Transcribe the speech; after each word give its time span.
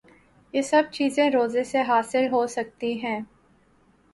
یہ 0.53 0.61
سب 0.61 0.83
چیزیں 0.91 1.29
روزے 1.31 1.63
سے 1.63 1.81
حاصل 1.81 2.27
ہو 2.31 2.45
سکتی 2.47 2.93
ہیں 3.03 3.19